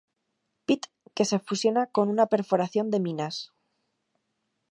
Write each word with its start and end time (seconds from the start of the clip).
Pit, 0.69 0.87
que 1.15 1.23
se 1.31 1.37
fusiona 1.47 1.85
con 1.95 2.05
una 2.15 2.25
perforación 2.33 2.87
de 2.89 2.99
minas. 3.07 3.35